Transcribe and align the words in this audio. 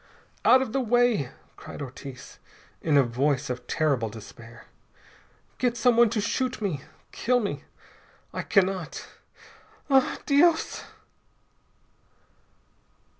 "Out 0.43 0.63
of 0.63 0.73
the 0.73 0.81
way!" 0.81 1.29
cried 1.57 1.79
Ortiz 1.79 2.39
in 2.81 2.97
a 2.97 3.03
voice 3.03 3.51
of 3.51 3.67
terrible 3.67 4.09
despair. 4.09 4.65
"Get 5.59 5.77
someone 5.77 6.09
to 6.09 6.19
shoot 6.19 6.59
me! 6.59 6.81
Kill 7.11 7.39
me! 7.39 7.65
I 8.33 8.41
cannot 8.41 9.07
ah, 9.91 10.17
_Dios! 10.25 10.85